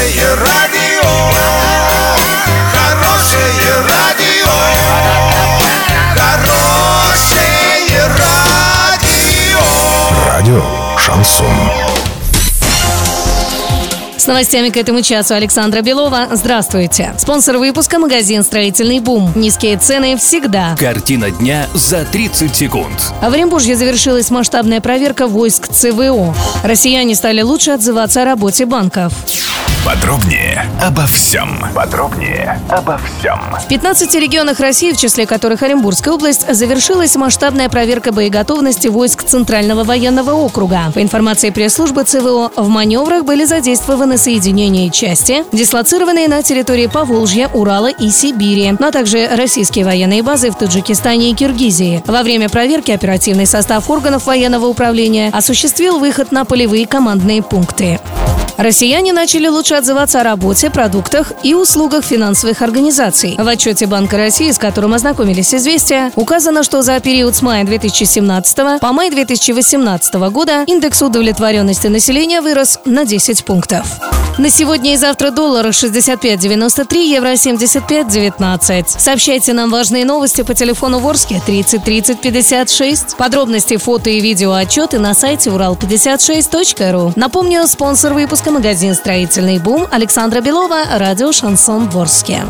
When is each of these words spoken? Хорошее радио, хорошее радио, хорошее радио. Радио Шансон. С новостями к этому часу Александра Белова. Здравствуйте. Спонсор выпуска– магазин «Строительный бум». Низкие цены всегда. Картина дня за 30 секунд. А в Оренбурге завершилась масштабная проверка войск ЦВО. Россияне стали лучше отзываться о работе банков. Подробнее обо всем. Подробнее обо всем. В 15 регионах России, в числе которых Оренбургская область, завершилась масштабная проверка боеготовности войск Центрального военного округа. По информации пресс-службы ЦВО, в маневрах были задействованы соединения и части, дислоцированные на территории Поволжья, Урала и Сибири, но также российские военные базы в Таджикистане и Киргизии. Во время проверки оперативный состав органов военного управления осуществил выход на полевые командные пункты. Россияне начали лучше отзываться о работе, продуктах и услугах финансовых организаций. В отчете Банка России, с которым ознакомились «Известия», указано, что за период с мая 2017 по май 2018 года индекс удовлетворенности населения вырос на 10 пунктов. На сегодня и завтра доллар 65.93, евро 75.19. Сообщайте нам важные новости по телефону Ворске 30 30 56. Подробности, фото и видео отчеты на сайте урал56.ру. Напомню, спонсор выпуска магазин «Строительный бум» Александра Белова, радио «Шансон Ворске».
Хорошее 0.00 0.34
радио, 0.34 1.10
хорошее 2.72 3.74
радио, 3.86 4.48
хорошее 6.16 8.06
радио. 8.16 9.60
Радио 10.26 10.62
Шансон. 10.96 11.46
С 14.16 14.26
новостями 14.26 14.70
к 14.70 14.76
этому 14.78 15.02
часу 15.02 15.34
Александра 15.34 15.82
Белова. 15.82 16.28
Здравствуйте. 16.32 17.14
Спонсор 17.18 17.58
выпуска– 17.58 17.98
магазин 18.00 18.42
«Строительный 18.42 19.00
бум». 19.00 19.32
Низкие 19.34 19.76
цены 19.76 20.16
всегда. 20.16 20.76
Картина 20.78 21.30
дня 21.30 21.66
за 21.74 22.06
30 22.06 22.54
секунд. 22.54 23.12
А 23.20 23.28
в 23.28 23.34
Оренбурге 23.34 23.76
завершилась 23.76 24.30
масштабная 24.30 24.80
проверка 24.80 25.26
войск 25.26 25.68
ЦВО. 25.68 26.34
Россияне 26.62 27.14
стали 27.14 27.42
лучше 27.42 27.72
отзываться 27.72 28.22
о 28.22 28.24
работе 28.24 28.64
банков. 28.64 29.12
Подробнее 29.84 30.70
обо 30.82 31.06
всем. 31.06 31.58
Подробнее 31.74 32.60
обо 32.68 32.98
всем. 32.98 33.40
В 33.58 33.66
15 33.66 34.14
регионах 34.16 34.60
России, 34.60 34.92
в 34.92 34.98
числе 34.98 35.24
которых 35.24 35.62
Оренбургская 35.62 36.12
область, 36.12 36.54
завершилась 36.54 37.16
масштабная 37.16 37.70
проверка 37.70 38.12
боеготовности 38.12 38.88
войск 38.88 39.22
Центрального 39.22 39.82
военного 39.82 40.32
округа. 40.32 40.92
По 40.94 41.00
информации 41.00 41.48
пресс-службы 41.48 42.04
ЦВО, 42.04 42.52
в 42.56 42.68
маневрах 42.68 43.24
были 43.24 43.44
задействованы 43.44 44.18
соединения 44.18 44.88
и 44.88 44.90
части, 44.90 45.44
дислоцированные 45.50 46.28
на 46.28 46.42
территории 46.42 46.86
Поволжья, 46.86 47.48
Урала 47.48 47.90
и 47.90 48.10
Сибири, 48.10 48.72
но 48.78 48.90
также 48.90 49.28
российские 49.34 49.86
военные 49.86 50.22
базы 50.22 50.50
в 50.50 50.56
Таджикистане 50.56 51.30
и 51.30 51.34
Киргизии. 51.34 52.02
Во 52.06 52.22
время 52.22 52.50
проверки 52.50 52.90
оперативный 52.90 53.46
состав 53.46 53.88
органов 53.88 54.26
военного 54.26 54.66
управления 54.66 55.30
осуществил 55.32 55.98
выход 55.98 56.32
на 56.32 56.44
полевые 56.44 56.86
командные 56.86 57.42
пункты. 57.42 57.98
Россияне 58.60 59.14
начали 59.14 59.48
лучше 59.48 59.74
отзываться 59.74 60.20
о 60.20 60.22
работе, 60.22 60.68
продуктах 60.68 61.32
и 61.42 61.54
услугах 61.54 62.04
финансовых 62.04 62.60
организаций. 62.60 63.34
В 63.38 63.48
отчете 63.48 63.86
Банка 63.86 64.18
России, 64.18 64.50
с 64.50 64.58
которым 64.58 64.92
ознакомились 64.92 65.54
«Известия», 65.54 66.12
указано, 66.14 66.62
что 66.62 66.82
за 66.82 67.00
период 67.00 67.34
с 67.34 67.40
мая 67.40 67.64
2017 67.64 68.78
по 68.78 68.92
май 68.92 69.10
2018 69.10 70.14
года 70.30 70.64
индекс 70.66 71.00
удовлетворенности 71.00 71.86
населения 71.86 72.42
вырос 72.42 72.80
на 72.84 73.06
10 73.06 73.46
пунктов. 73.46 73.98
На 74.40 74.48
сегодня 74.48 74.94
и 74.94 74.96
завтра 74.96 75.30
доллар 75.30 75.66
65.93, 75.66 76.96
евро 77.04 77.32
75.19. 77.32 78.98
Сообщайте 78.98 79.52
нам 79.52 79.68
важные 79.68 80.06
новости 80.06 80.40
по 80.40 80.54
телефону 80.54 80.98
Ворске 80.98 81.42
30 81.44 81.84
30 81.84 82.20
56. 82.22 83.16
Подробности, 83.18 83.76
фото 83.76 84.08
и 84.08 84.18
видео 84.18 84.54
отчеты 84.54 84.98
на 84.98 85.12
сайте 85.12 85.50
урал56.ру. 85.50 87.12
Напомню, 87.16 87.66
спонсор 87.66 88.14
выпуска 88.14 88.50
магазин 88.50 88.94
«Строительный 88.94 89.58
бум» 89.58 89.86
Александра 89.90 90.40
Белова, 90.40 90.84
радио 90.90 91.32
«Шансон 91.32 91.90
Ворске». 91.90 92.42